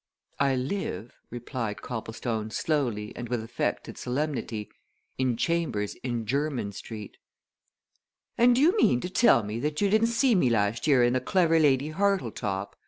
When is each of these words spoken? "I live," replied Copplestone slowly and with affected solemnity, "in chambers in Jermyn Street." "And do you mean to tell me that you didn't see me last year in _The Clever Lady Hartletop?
"I 0.39 0.55
live," 0.55 1.13
replied 1.29 1.83
Copplestone 1.83 2.49
slowly 2.49 3.15
and 3.15 3.29
with 3.29 3.43
affected 3.43 3.99
solemnity, 3.99 4.67
"in 5.19 5.37
chambers 5.37 5.93
in 6.01 6.25
Jermyn 6.25 6.71
Street." 6.71 7.17
"And 8.35 8.55
do 8.55 8.61
you 8.61 8.75
mean 8.77 8.99
to 9.01 9.11
tell 9.11 9.43
me 9.43 9.59
that 9.59 9.79
you 9.79 9.91
didn't 9.91 10.07
see 10.07 10.33
me 10.33 10.49
last 10.49 10.87
year 10.87 11.03
in 11.03 11.13
_The 11.13 11.23
Clever 11.23 11.59
Lady 11.59 11.89
Hartletop? 11.89 12.75